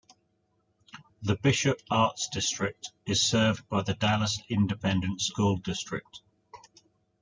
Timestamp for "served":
3.23-3.69